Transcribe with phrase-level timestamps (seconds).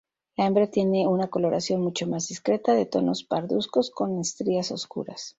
[0.35, 5.29] La hembra tiene una coloración mucho más discreta, de tonos parduzcos con estrías oscuras.